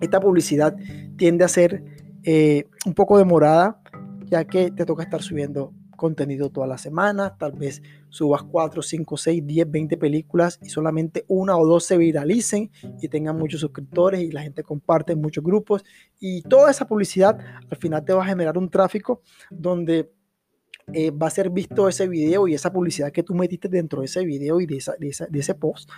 esta 0.00 0.20
publicidad 0.20 0.76
tiende 1.16 1.44
a 1.44 1.48
ser 1.48 1.82
eh, 2.22 2.64
un 2.86 2.94
poco 2.94 3.18
demorada 3.18 3.80
ya 4.26 4.44
que 4.44 4.70
te 4.70 4.84
toca 4.84 5.02
estar 5.02 5.22
subiendo 5.22 5.72
contenido 5.94 6.50
toda 6.50 6.66
la 6.66 6.78
semana, 6.78 7.36
tal 7.36 7.52
vez 7.52 7.82
subas 8.08 8.42
4, 8.42 8.82
5, 8.82 9.16
6, 9.16 9.46
10, 9.46 9.70
20 9.70 9.96
películas 9.96 10.58
y 10.62 10.68
solamente 10.68 11.24
una 11.28 11.56
o 11.56 11.66
dos 11.66 11.84
se 11.84 11.96
viralicen 11.98 12.70
y 13.00 13.08
tengan 13.08 13.36
muchos 13.36 13.60
suscriptores 13.60 14.20
y 14.20 14.30
la 14.30 14.42
gente 14.42 14.62
comparte 14.62 15.12
en 15.12 15.20
muchos 15.20 15.42
grupos. 15.42 15.84
Y 16.20 16.42
toda 16.42 16.70
esa 16.70 16.86
publicidad 16.86 17.38
al 17.70 17.76
final 17.78 18.04
te 18.04 18.12
va 18.12 18.22
a 18.22 18.26
generar 18.26 18.56
un 18.58 18.70
tráfico 18.70 19.22
donde 19.50 20.10
eh, 20.92 21.10
va 21.10 21.28
a 21.28 21.30
ser 21.30 21.48
visto 21.48 21.88
ese 21.88 22.06
video 22.06 22.46
y 22.46 22.54
esa 22.54 22.70
publicidad 22.70 23.10
que 23.10 23.22
tú 23.22 23.34
metiste 23.34 23.68
dentro 23.68 24.00
de 24.00 24.06
ese 24.06 24.24
video 24.24 24.60
y 24.60 24.66
de, 24.66 24.82
de, 24.98 25.38
ese 25.38 25.54
post, 25.54 25.88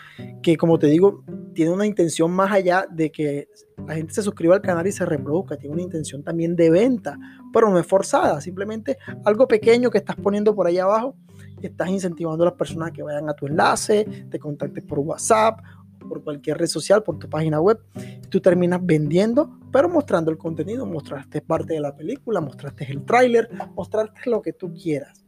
que 0.43 0.57
como 0.57 0.79
te 0.79 0.87
digo, 0.87 1.25
tiene 1.55 1.73
una 1.73 1.87
intención 1.87 2.31
más 2.31 2.53
allá 2.53 2.87
de 2.89 3.11
que 3.11 3.49
la 3.85 3.97
gente 3.97 4.15
se 4.15 4.23
suscriba 4.23 4.55
al 4.55 4.63
canal 4.63 4.87
y 4.87 4.93
se 4.93 5.05
reproduzca, 5.05 5.57
tiene 5.57 5.75
una 5.75 5.83
intención 5.83 6.23
también 6.23 6.55
de 6.55 6.71
venta, 6.71 7.19
pero 7.57 7.71
no 7.71 7.79
es 7.79 7.87
forzada, 7.87 8.39
simplemente 8.43 8.99
algo 9.25 9.49
pequeño 9.49 9.89
que 9.89 9.97
estás 9.97 10.17
poniendo 10.17 10.55
por 10.55 10.67
ahí 10.67 10.77
abajo 10.77 11.17
estás 11.63 11.89
incentivando 11.89 12.45
a 12.45 12.49
las 12.49 12.55
personas 12.55 12.93
que 12.93 13.03
vayan 13.03 13.31
a 13.31 13.33
tu 13.33 13.47
enlace, 13.47 14.05
te 14.31 14.39
contacten 14.39 14.87
por 14.87 14.99
WhatsApp 14.99 15.61
por 16.07 16.23
cualquier 16.23 16.59
red 16.59 16.67
social, 16.67 17.03
por 17.03 17.19
tu 17.19 17.31
página 17.31 17.59
web, 17.59 17.81
tú 18.29 18.43
terminas 18.43 18.81
vendiendo, 18.85 19.59
pero 19.73 19.89
mostrando 19.89 20.31
el 20.31 20.37
contenido, 20.37 20.85
mostraste 20.85 21.41
parte 21.41 21.73
de 21.73 21.81
la 21.81 21.97
película, 21.97 22.43
mostraste 22.43 22.93
el 22.93 23.07
tráiler, 23.07 23.49
mostraste 23.75 24.29
lo 24.29 24.43
que 24.43 24.53
tú 24.53 24.75
quieras. 24.75 25.25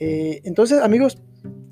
Eh, 0.00 0.40
entonces, 0.44 0.82
amigos, 0.82 1.22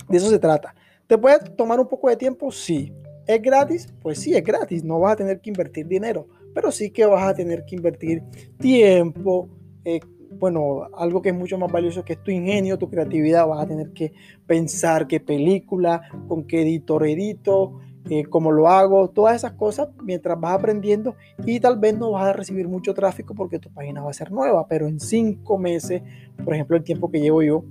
de 0.06 0.18
eso 0.18 0.28
se 0.28 0.38
trata. 0.38 0.74
¿Te 1.06 1.16
puede 1.16 1.40
tomar 1.56 1.80
un 1.80 1.88
poco 1.88 2.10
de 2.10 2.16
tiempo? 2.16 2.52
Sí. 2.52 2.92
¿Es 3.26 3.40
gratis? 3.40 3.88
Pues 4.02 4.20
sí, 4.20 4.34
es 4.34 4.44
gratis. 4.44 4.84
No 4.84 5.00
vas 5.00 5.14
a 5.14 5.16
tener 5.16 5.40
que 5.40 5.50
invertir 5.50 5.88
dinero, 5.88 6.28
pero 6.54 6.70
sí 6.70 6.90
que 6.90 7.06
vas 7.06 7.26
a 7.26 7.34
tener 7.34 7.64
que 7.64 7.74
invertir 7.74 8.22
tiempo. 8.60 9.48
Eh, 9.84 10.00
bueno, 10.30 10.88
algo 10.96 11.22
que 11.22 11.30
es 11.30 11.34
mucho 11.34 11.58
más 11.58 11.72
valioso 11.72 12.04
que 12.04 12.14
es 12.14 12.22
tu 12.22 12.30
ingenio, 12.30 12.78
tu 12.78 12.90
creatividad. 12.90 13.46
Vas 13.46 13.64
a 13.64 13.68
tener 13.68 13.92
que 13.92 14.12
pensar 14.46 15.06
qué 15.06 15.20
película, 15.20 16.02
con 16.28 16.44
qué 16.44 16.62
editor 16.62 17.06
edito, 17.06 17.80
eh, 18.10 18.24
cómo 18.24 18.52
lo 18.52 18.68
hago, 18.68 19.10
todas 19.10 19.36
esas 19.36 19.52
cosas 19.52 19.88
mientras 20.02 20.40
vas 20.40 20.54
aprendiendo 20.54 21.16
y 21.44 21.60
tal 21.60 21.78
vez 21.78 21.98
no 21.98 22.12
vas 22.12 22.24
a 22.24 22.32
recibir 22.32 22.66
mucho 22.66 22.94
tráfico 22.94 23.34
porque 23.34 23.58
tu 23.58 23.70
página 23.70 24.02
va 24.02 24.10
a 24.10 24.14
ser 24.14 24.32
nueva, 24.32 24.66
pero 24.66 24.86
en 24.86 24.98
cinco 24.98 25.58
meses, 25.58 26.02
por 26.42 26.54
ejemplo, 26.54 26.76
el 26.76 26.84
tiempo 26.84 27.10
que 27.10 27.20
llevo 27.20 27.42
yo, 27.42 27.64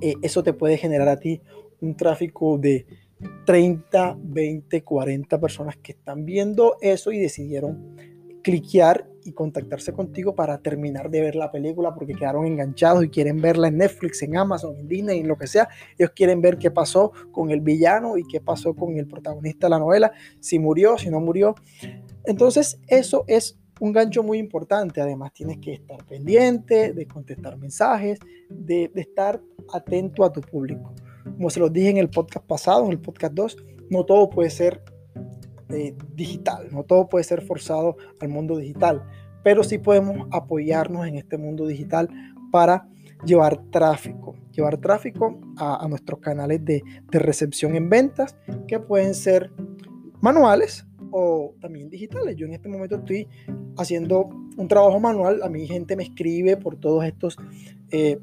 eh, 0.00 0.14
eso 0.22 0.42
te 0.42 0.52
puede 0.52 0.78
generar 0.78 1.08
a 1.08 1.20
ti 1.20 1.40
un 1.80 1.96
tráfico 1.96 2.58
de 2.58 2.86
30, 3.44 4.16
20, 4.20 4.82
40 4.82 5.40
personas 5.40 5.76
que 5.76 5.92
están 5.92 6.24
viendo 6.24 6.76
eso 6.80 7.12
y 7.12 7.20
decidieron 7.20 7.96
cliquear 8.42 9.06
y 9.24 9.32
contactarse 9.32 9.92
contigo 9.92 10.34
para 10.34 10.58
terminar 10.58 11.10
de 11.10 11.20
ver 11.20 11.34
la 11.34 11.50
película 11.50 11.94
porque 11.94 12.14
quedaron 12.14 12.46
enganchados 12.46 13.04
y 13.04 13.08
quieren 13.08 13.40
verla 13.40 13.68
en 13.68 13.78
Netflix, 13.78 14.22
en 14.22 14.36
Amazon, 14.36 14.76
en 14.76 14.88
Disney, 14.88 15.20
en 15.20 15.28
lo 15.28 15.36
que 15.36 15.46
sea. 15.46 15.68
Ellos 15.98 16.12
quieren 16.14 16.40
ver 16.40 16.58
qué 16.58 16.70
pasó 16.70 17.12
con 17.30 17.50
el 17.50 17.60
villano 17.60 18.16
y 18.18 18.24
qué 18.24 18.40
pasó 18.40 18.74
con 18.74 18.96
el 18.96 19.06
protagonista 19.06 19.66
de 19.66 19.70
la 19.70 19.78
novela, 19.78 20.12
si 20.40 20.58
murió, 20.58 20.98
si 20.98 21.10
no 21.10 21.20
murió. 21.20 21.54
Entonces 22.24 22.78
eso 22.88 23.24
es 23.26 23.58
un 23.80 23.92
gancho 23.92 24.22
muy 24.22 24.38
importante. 24.38 25.00
Además 25.00 25.32
tienes 25.32 25.58
que 25.58 25.74
estar 25.74 26.04
pendiente 26.04 26.92
de 26.92 27.06
contestar 27.06 27.56
mensajes, 27.56 28.18
de, 28.48 28.90
estar 28.94 29.40
atento 29.72 30.24
a 30.24 30.32
tu 30.32 30.40
público. 30.40 30.94
Como 31.24 31.50
se 31.50 31.60
los 31.60 31.72
dije 31.72 31.90
en 31.90 31.96
el 31.96 32.08
podcast 32.08 32.46
pasado, 32.46 32.84
en 32.86 32.92
el 32.92 33.00
podcast 33.00 33.34
2, 33.34 33.56
no 33.90 34.04
todo 34.04 34.30
puede 34.30 34.50
ser 34.50 34.82
digital. 36.14 36.68
No 36.70 36.84
todo 36.84 37.08
puede 37.08 37.24
ser 37.24 37.42
forzado 37.42 37.96
al 38.20 38.28
mundo 38.28 38.56
digital, 38.56 39.04
pero 39.42 39.64
sí 39.64 39.78
podemos 39.78 40.28
apoyarnos 40.30 41.06
en 41.06 41.16
este 41.16 41.38
mundo 41.38 41.66
digital 41.66 42.08
para 42.50 42.88
llevar 43.24 43.62
tráfico, 43.70 44.34
llevar 44.52 44.78
tráfico 44.78 45.40
a, 45.56 45.86
nuestros 45.88 46.20
canales 46.20 46.64
de, 46.64 46.82
de, 47.10 47.18
recepción 47.18 47.76
en 47.76 47.88
ventas 47.88 48.36
que 48.66 48.80
pueden 48.80 49.14
ser 49.14 49.50
manuales 50.20 50.86
o 51.12 51.54
también 51.60 51.88
digitales. 51.88 52.36
Yo 52.36 52.46
en 52.46 52.54
este 52.54 52.68
momento 52.68 52.96
estoy 52.96 53.28
haciendo 53.76 54.28
un 54.56 54.68
trabajo 54.68 54.98
manual, 54.98 55.42
a 55.42 55.48
mi 55.48 55.66
gente 55.66 55.96
me 55.96 56.02
escribe 56.02 56.56
por 56.56 56.76
todos 56.76 57.04
estos 57.04 57.36
eh, 57.90 58.18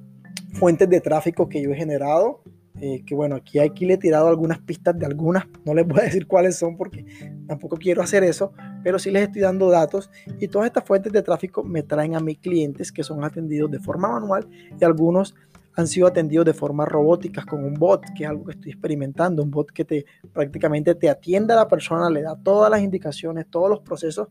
fuentes 0.54 0.90
de 0.90 1.00
tráfico 1.00 1.48
que 1.48 1.62
yo 1.62 1.72
he 1.72 1.76
generado 1.76 2.44
eh, 2.82 3.04
que 3.06 3.16
bueno, 3.16 3.36
aquí, 3.36 3.60
aquí 3.60 3.86
le 3.86 3.96
he 3.96 3.98
tirado 3.98 4.28
algunas 4.28 4.60
pistas 4.60 4.98
de 4.98 5.06
algunas, 5.06 5.46
no 5.66 5.74
les 5.74 5.88
voy 5.88 6.00
a 6.00 6.04
decir 6.04 6.28
cuáles 6.28 6.58
son 6.58 6.78
porque 6.78 7.06
tampoco 7.48 7.78
quiero 7.78 8.02
hacer 8.02 8.24
eso, 8.24 8.54
pero 8.84 9.00
sí 9.00 9.12
les 9.12 9.24
estoy 9.24 9.42
dando 9.42 9.70
datos 9.70 10.10
y 10.40 10.48
todas 10.48 10.68
estas 10.68 10.86
fuentes 10.86 11.12
de 11.12 11.22
tráfico 11.22 11.64
me 11.64 11.84
traen 11.84 12.16
a 12.16 12.20
mis 12.20 12.38
clientes 12.38 12.92
que 12.92 13.04
son 13.04 13.24
atendidos 13.24 13.70
de 13.72 13.80
forma 13.80 14.10
manual 14.10 14.48
y 14.80 14.84
algunos 14.84 15.36
han 15.76 15.88
sido 15.88 16.08
atendidos 16.08 16.46
de 16.46 16.54
forma 16.54 16.86
robótica 16.86 17.46
con 17.46 17.64
un 17.64 17.74
bot, 17.74 18.04
que 18.16 18.24
es 18.24 18.30
algo 18.30 18.46
que 18.46 18.52
estoy 18.52 18.72
experimentando, 18.72 19.44
un 19.44 19.52
bot 19.52 19.72
que 19.72 19.86
te 19.86 20.06
prácticamente 20.34 20.96
te 20.96 21.10
atiende 21.10 21.54
a 21.54 21.58
la 21.58 21.68
persona, 21.68 22.10
le 22.10 22.22
da 22.22 22.36
todas 22.36 22.70
las 22.70 22.82
indicaciones, 22.82 23.48
todos 23.50 23.70
los 23.70 23.80
procesos 23.80 24.28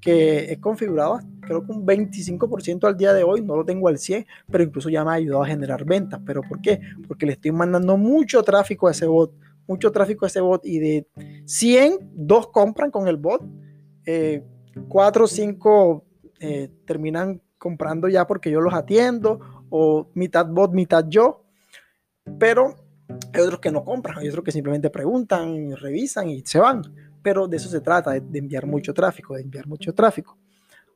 que 0.00 0.52
es 0.52 0.58
configurado, 0.58 1.20
creo 1.40 1.64
que 1.64 1.72
un 1.72 1.86
25% 1.86 2.86
al 2.86 2.96
día 2.96 3.12
de 3.12 3.22
hoy, 3.22 3.42
no 3.42 3.56
lo 3.56 3.64
tengo 3.64 3.88
al 3.88 3.98
100, 3.98 4.26
pero 4.50 4.64
incluso 4.64 4.88
ya 4.88 5.04
me 5.04 5.10
ha 5.10 5.14
ayudado 5.14 5.42
a 5.42 5.46
generar 5.46 5.84
ventas. 5.84 6.20
¿Pero 6.24 6.42
por 6.42 6.60
qué? 6.60 6.80
Porque 7.06 7.26
le 7.26 7.32
estoy 7.32 7.52
mandando 7.52 7.96
mucho 7.96 8.42
tráfico 8.42 8.88
a 8.88 8.92
ese 8.92 9.06
bot, 9.06 9.32
mucho 9.66 9.90
tráfico 9.90 10.24
a 10.24 10.28
ese 10.28 10.40
bot 10.40 10.64
y 10.64 10.78
de 10.78 11.06
100, 11.44 12.10
dos 12.14 12.48
compran 12.48 12.90
con 12.90 13.08
el 13.08 13.16
bot, 13.16 13.42
eh, 14.04 14.44
4 14.88 15.24
o 15.24 15.28
5 15.28 16.04
eh, 16.40 16.70
terminan 16.84 17.40
comprando 17.58 18.08
ya 18.08 18.26
porque 18.26 18.50
yo 18.50 18.60
los 18.60 18.74
atiendo 18.74 19.40
o 19.70 20.08
mitad 20.14 20.46
bot, 20.46 20.72
mitad 20.72 21.06
yo, 21.08 21.44
pero 22.38 22.76
hay 23.32 23.40
otros 23.40 23.60
que 23.60 23.72
no 23.72 23.84
compran, 23.84 24.18
hay 24.18 24.28
otros 24.28 24.44
que 24.44 24.52
simplemente 24.52 24.90
preguntan, 24.90 25.76
revisan 25.76 26.28
y 26.28 26.42
se 26.42 26.58
van 26.58 26.82
pero 27.26 27.48
de 27.48 27.56
eso 27.56 27.68
se 27.68 27.80
trata, 27.80 28.12
de, 28.12 28.38
enviar 28.38 28.68
mucho 28.68 28.94
tráfico, 28.94 29.34
de 29.34 29.42
enviar 29.42 29.66
mucho 29.66 29.92
tráfico. 29.92 30.38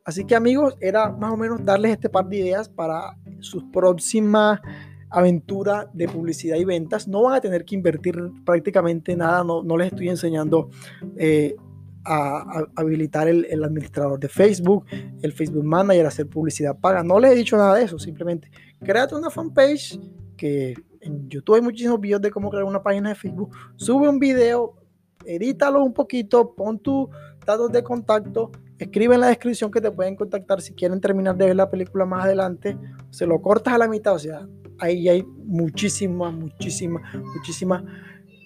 Así 0.05 0.25
que 0.25 0.37
amigos, 0.37 0.77
era 0.81 1.11
más 1.11 1.33
o 1.33 1.37
menos 1.37 1.65
darles 1.65 1.91
este 1.91 2.09
par 2.09 2.29
de 2.29 2.37
ideas 2.37 2.69
para 2.69 3.17
sus 3.41 3.65
próximas 3.65 4.61
aventuras 5.09 5.89
de 5.93 6.07
publicidad 6.07 6.57
y 6.57 6.65
ventas. 6.65 7.09
No 7.09 7.23
van 7.23 7.35
a 7.35 7.41
tener 7.41 7.65
que 7.65 7.75
invertir 7.75 8.17
prácticamente 8.45 9.17
nada, 9.17 9.43
no, 9.43 9.65
no 9.65 9.77
les 9.77 9.89
estoy 9.89 10.09
enseñando 10.09 10.71
eh, 11.17 11.57
a, 12.05 12.65
habilitar 12.77 13.27
el, 13.27 13.45
el, 13.47 13.65
administrador 13.65 14.21
de 14.21 14.29
Facebook, 14.29 14.85
el 15.23 15.33
Facebook 15.33 15.65
Manager, 15.65 16.07
hacer 16.07 16.29
publicidad 16.29 16.79
paga. 16.79 17.03
No 17.03 17.19
les 17.19 17.33
he 17.33 17.35
dicho 17.35 17.57
nada 17.57 17.75
de 17.75 17.83
eso, 17.87 17.99
simplemente 17.99 18.53
créate 18.85 19.17
una 19.17 19.31
fanpage 19.31 19.99
que 20.37 20.75
en 21.01 21.29
YouTube 21.29 21.57
hay 21.57 21.63
muchísimos 21.63 22.01
videos 22.01 22.21
de 22.21 22.31
cómo 22.31 22.51
crear 22.51 22.63
una 22.63 22.85
página 22.85 23.09
de 23.09 23.17
Facebook. 23.17 23.51
Sube 23.75 24.09
un 24.09 24.21
video, 24.21 24.80
edítalo 25.25 25.83
un 25.83 25.93
poquito, 25.93 26.55
pon 26.55 26.79
tus 26.79 27.09
datos 27.47 27.71
de 27.73 27.83
contacto, 27.83 28.51
escribe 28.79 29.15
en 29.15 29.21
la 29.21 29.29
descripción 29.29 29.71
que 29.71 29.81
te 29.81 29.91
pueden 29.91 30.17
contactar 30.17 30.61
si 30.61 30.73
quieren 30.73 31.01
terminar 31.01 31.37
de 31.37 31.47
ver 31.47 31.57
la 31.57 31.71
película 31.71 32.05
más 32.07 32.25
adelante, 32.25 32.77
se 33.11 33.27
lo 33.27 33.41
cortas 33.41 33.75
a 33.75 33.79
la 33.79 33.89
mitad, 33.89 34.15
o 34.15 34.19
sea, 34.19 34.47
ahí 34.79 35.09
hay 35.09 35.23
muchísima, 35.23 36.31
muchísima, 36.31 37.01
muchísima 37.35 37.85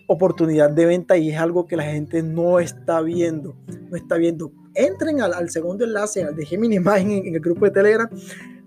oportunidad 0.06 0.70
de 0.70 0.86
venta 0.86 1.16
y 1.16 1.30
es 1.30 1.38
algo 1.38 1.66
que 1.66 1.76
la 1.76 1.84
gente 1.84 2.22
no 2.22 2.60
está 2.60 3.00
viendo, 3.00 3.56
no 3.90 3.96
está 3.96 4.16
viendo. 4.16 4.52
Entren 4.74 5.20
al, 5.20 5.48
segundo 5.50 5.84
enlace, 5.84 6.24
al 6.24 6.34
de 6.34 6.44
Gemini 6.44 6.76
Imagen 6.76 7.10
en, 7.12 7.26
en 7.26 7.34
el 7.34 7.40
grupo 7.40 7.64
de 7.64 7.70
Telegram, 7.70 8.08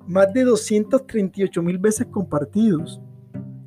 más 0.07 0.33
de 0.33 0.43
238 0.43 1.61
mil 1.61 1.77
veces 1.77 2.07
compartidos. 2.07 3.01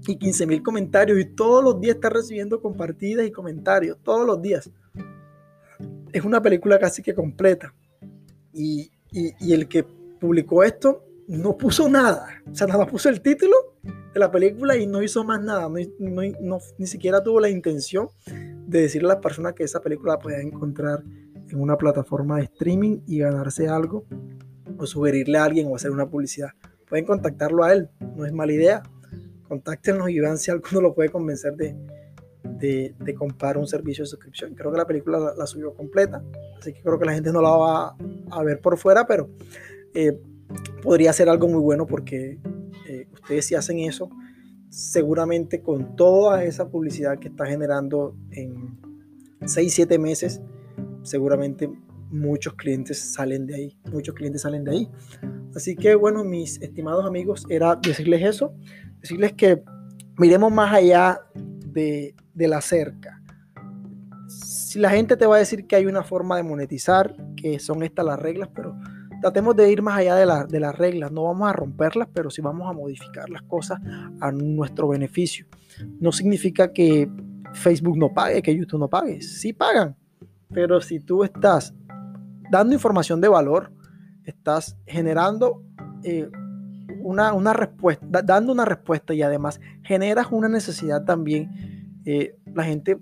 Y 0.07 0.17
15 0.17 0.47
mil 0.47 0.63
comentarios 0.63 1.19
y 1.19 1.25
todos 1.25 1.63
los 1.63 1.81
días 1.81 1.97
está 1.97 2.09
recibiendo 2.09 2.61
compartidas 2.61 3.27
y 3.27 3.31
comentarios, 3.31 3.99
todos 4.03 4.27
los 4.27 4.41
días. 4.41 4.71
Es 6.13 6.25
una 6.25 6.43
película 6.43 6.79
casi 6.79 7.03
que 7.03 7.15
completa. 7.15 7.75
Y, 8.53 8.91
el 9.13 9.69
que 9.69 9.85
publicó 10.21 10.63
esto 10.63 11.05
no 11.27 11.57
puso 11.57 11.89
nada, 11.89 12.27
o 12.51 12.55
sea, 12.55 12.67
nada 12.69 12.87
puso 12.87 13.09
el 13.09 13.21
título 13.21 13.55
de 13.83 14.21
la 14.21 14.31
película 14.31 14.77
y 14.77 14.87
no 14.87 15.03
hizo 15.03 15.25
más 15.25 15.43
nada, 15.43 15.69
ni 15.69 16.87
siquiera 16.87 17.23
tuvo 17.23 17.41
la 17.41 17.49
intención 17.49 18.09
de 18.67 18.83
decirle 18.83 19.07
a 19.07 19.15
las 19.15 19.23
personas 19.23 19.55
que 19.55 19.65
esa 19.65 19.81
película 19.81 20.15
la 20.15 20.19
podían 20.21 20.43
encontrar 20.43 21.03
en 21.49 21.61
una 21.61 21.77
plataforma 21.77 22.37
de 22.37 22.45
streaming 22.45 23.01
y 23.07 23.19
ganarse 23.19 23.69
algo 23.69 24.05
o 24.79 24.87
sugerirle 24.87 25.39
a 25.39 25.45
alguien 25.45 25.69
o 25.69 25.77
hacer 25.77 25.91
una 25.91 26.09
publicidad. 26.09 26.51
Pueden 26.89 27.05
contactarlo 27.05 27.65
a 27.65 27.73
él, 27.73 27.89
no 28.17 28.25
es 28.25 28.33
mala 28.33 28.53
idea. 28.53 28.83
Contáctenos 29.51 30.09
y 30.11 30.21
vean 30.21 30.39
si 30.39 30.53
alguno 30.53 30.81
lo 30.81 30.95
puede 30.95 31.09
convencer 31.09 31.57
de, 31.57 31.75
de, 32.45 33.15
comprar 33.17 33.59
un 33.59 33.67
servicio 33.67 34.05
de 34.05 34.09
suscripción. 34.11 34.55
Creo 34.55 34.71
que 34.71 34.79
la 34.79 34.87
película 34.87 35.35
la, 35.37 35.45
subió 35.45 35.75
completa, 35.75 36.23
así 36.57 36.73
que 36.73 36.81
creo 36.83 37.01
que 37.01 37.05
la 37.05 37.15
gente 37.15 37.33
no 37.33 37.43
la 37.43 37.51
va 37.51 37.97
a, 38.31 38.43
ver 38.45 38.61
por 38.61 38.79
fuera, 38.79 39.09
pero 39.09 39.29
eh, 39.93 40.17
podría 40.85 41.13
ser 41.13 41.29
algo 41.29 41.49
muy 41.49 41.61
bueno 41.61 41.85
porque 41.85 42.39
eh, 42.89 43.09
ustedes 43.13 43.47
si 43.47 43.57
hacen 43.57 43.81
eso, 43.81 44.09
seguramente 44.69 45.63
con 45.63 45.97
toda 45.97 46.45
esa 46.45 46.69
publicidad 46.69 47.19
que 47.19 47.27
está 47.27 47.45
generando 47.45 48.15
en 48.31 48.79
6, 49.45 49.75
7 49.75 49.99
meses, 49.99 50.41
seguramente 51.03 51.69
muchos 52.11 52.55
clientes 52.55 52.99
salen 53.01 53.47
de 53.47 53.55
ahí, 53.57 53.79
muchos 53.91 54.15
clientes 54.15 54.43
salen 54.43 54.63
de 54.63 54.71
ahí. 54.71 54.91
Así 55.57 55.75
que 55.75 55.97
bueno, 55.97 56.23
mis 56.23 56.63
estimados 56.63 57.05
amigos, 57.05 57.47
era 57.49 57.75
decirles 57.77 58.23
eso, 58.23 58.55
decirles 59.01 59.33
que 59.33 59.63
miremos 60.19 60.53
más 60.53 60.73
allá 60.75 61.21
de, 61.35 62.15
la 62.35 62.61
cerca. 62.61 63.23
Si 64.29 64.79
la 64.79 64.91
gente 64.91 65.17
te 65.17 65.27
va 65.27 65.37
a 65.37 65.39
decir 65.39 65.67
que 65.67 65.77
hay 65.77 65.87
una 65.87 66.03
forma 66.03 66.37
de 66.37 66.43
monetizar, 66.43 67.15
que 67.37 67.59
son 67.59 67.83
estas 67.83 68.05
las 68.05 68.19
reglas, 68.19 68.49
pero 68.55 68.77
tratemos 69.21 69.57
de 69.57 69.71
ir 69.71 69.83
más 69.83 69.99
allá 69.99 70.17
de, 70.17 70.47
de 70.49 70.61
las 70.61 70.77
reglas. 70.77 71.13
No 71.13 71.25
vamos 71.25 71.49
a 71.49 71.53
romperlas, 71.53 72.09
pero 72.13 72.31
sí 72.31 72.41
vamos 72.41 72.69
a 72.69 72.73
modificar 72.73 73.29
las 73.29 73.43
cosas 73.43 73.81
a 74.21 74.33
nuestro 74.33 74.89
beneficio. 74.89 75.47
No 75.99 76.13
significa 76.13 76.73
que 76.73 77.11
Facebook 77.53 77.97
no 77.97 78.13
pague, 78.13 78.43
que 78.43 78.57
YouTube 78.57 78.81
no 78.81 78.89
pague. 78.89 79.21
Sí 79.23 79.53
pagan, 79.53 79.97
pero 80.53 80.81
si 80.81 81.01
tú 81.01 81.25
estás 81.25 81.75
dando 82.51 82.75
información 82.75 83.21
de 83.21 83.29
valor, 83.29 83.73
estás 84.25 84.77
generando 84.87 85.63
eh, 86.05 86.29
una, 87.03 87.33
una, 87.33 87.53
respuesta, 87.53 88.23
dando 88.23 88.53
una 88.53 88.65
respuesta 88.65 89.15
y 89.15 89.23
además 89.23 89.61
generas 89.83 90.29
una 90.31 90.49
necesidad 90.49 91.05
también, 91.05 92.01
eh, 92.05 92.37
la 92.55 92.65
gente 92.65 92.99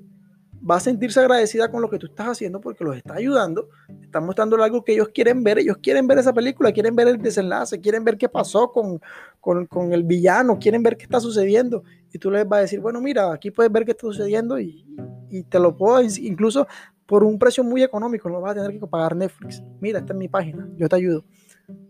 va 0.69 0.77
a 0.77 0.81
sentirse 0.81 1.21
agradecida 1.21 1.71
con 1.71 1.83
lo 1.83 1.89
que 1.89 1.99
tú 1.99 2.07
estás 2.07 2.29
haciendo 2.29 2.61
porque 2.61 2.85
los 2.85 2.97
está 2.97 3.15
ayudando, 3.15 3.69
están 4.03 4.27
mostrando 4.27 4.63
algo 4.63 4.85
que 4.85 4.93
ellos 4.95 5.09
quieren 5.15 5.45
ver, 5.45 5.59
ellos 5.59 5.79
quieren 5.79 6.07
ver 6.07 6.19
esa 6.19 6.33
película, 6.33 6.73
quieren 6.73 6.97
ver 6.97 7.09
el 7.09 7.19
desenlace, 7.19 7.81
quieren 7.81 8.05
ver 8.05 8.19
qué 8.19 8.29
pasó 8.29 8.73
con, 8.73 9.01
con, 9.41 9.67
con 9.67 9.93
el 9.93 10.03
villano, 10.03 10.59
quieren 10.59 10.83
ver 10.83 10.97
qué 10.97 11.05
está 11.05 11.21
sucediendo 11.21 11.85
y 12.13 12.19
tú 12.19 12.31
les 12.31 12.47
vas 12.49 12.59
a 12.59 12.63
decir, 12.63 12.81
bueno, 12.81 13.01
mira, 13.01 13.33
aquí 13.33 13.51
puedes 13.51 13.71
ver 13.71 13.85
qué 13.85 13.93
está 13.93 14.07
sucediendo 14.07 14.59
y, 14.59 14.85
y 15.31 15.43
te 15.45 15.59
lo 15.59 15.77
puedo 15.77 16.03
incluso 16.03 16.67
por 17.07 17.25
un 17.25 17.39
precio 17.39 17.65
muy 17.65 17.83
económico, 17.83 18.29
no 18.29 18.41
vas 18.41 18.53
a 18.53 18.63
tener 18.63 18.79
que 18.79 18.87
pagar 18.87 19.17
Netflix. 19.17 19.63
Mira, 19.81 20.01
esta 20.01 20.13
es 20.13 20.19
mi 20.19 20.29
página, 20.29 20.69
yo 20.77 20.89
te 20.89 20.97
ayudo. 20.97 21.25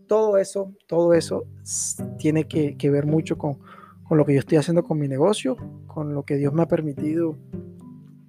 Todo 0.09 0.39
eso, 0.39 0.73
todo 0.87 1.13
eso 1.13 1.45
tiene 2.19 2.49
que, 2.49 2.91
ver 2.91 3.07
mucho 3.07 3.37
con, 3.39 3.59
lo 4.11 4.25
que 4.25 4.35
yo 4.35 4.41
estoy 4.41 4.59
haciendo 4.59 4.83
con 4.83 4.99
mi 4.99 5.07
negocio, 5.07 5.57
con 5.87 6.15
lo 6.15 6.25
que 6.25 6.37
Dios 6.37 6.53
me 6.53 6.63
ha 6.63 6.69
permitido 6.69 7.37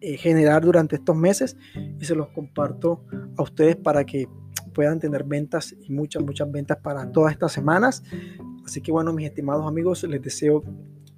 eh, 0.01 0.17
generar 0.17 0.63
durante 0.63 0.97
estos 0.97 1.15
meses 1.15 1.57
y 1.99 2.05
se 2.05 2.15
los 2.15 2.27
comparto 2.29 3.05
a 3.37 3.43
ustedes 3.43 3.75
para 3.77 4.05
que 4.05 4.27
puedan 4.73 4.99
tener 4.99 5.23
ventas 5.23 5.75
y 5.81 5.91
muchas, 5.91 6.23
muchas 6.23 6.51
ventas 6.51 6.77
para 6.77 7.11
todas 7.11 7.31
estas 7.31 7.53
semanas. 7.53 8.03
Así 8.65 8.81
que 8.81 8.91
bueno, 8.91 9.13
mis 9.13 9.27
estimados 9.27 9.65
amigos, 9.65 10.03
les 10.03 10.21
deseo 10.21 10.63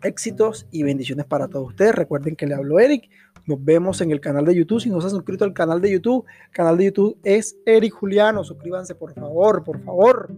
éxitos 0.04 0.68
y 0.72 0.84
bendiciones 0.84 1.26
para 1.26 1.48
todos 1.48 1.70
ustedes. 1.70 1.96
Recuerden 1.96 2.36
que 2.36 2.48
le 2.48 2.56
hablo 2.56 2.80
Eric. 2.80 3.10
Nos 3.46 3.64
vemos 3.64 4.02
en 4.02 4.12
el 4.12 4.22
canal 4.22 4.46
de 4.46 4.56
YouTube. 4.56 4.82
Si 4.82 4.90
no 4.90 5.02
se 5.02 5.08
han 5.08 5.12
suscrito 5.12 5.46
al 5.46 5.54
canal 5.54 5.82
de 5.82 5.92
YouTube, 5.92 6.26
el 6.48 6.52
canal 6.52 6.78
de 6.78 6.86
YouTube 6.86 7.18
es 7.24 7.58
Eric 7.66 7.94
Juliano. 7.94 8.44
Suscríbanse, 8.44 8.96
por 8.96 9.14
favor, 9.14 9.64
por 9.64 9.84
favor. 9.84 10.32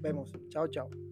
Vemos. 0.00 0.32
Chao, 0.50 0.68
chao. 0.68 1.07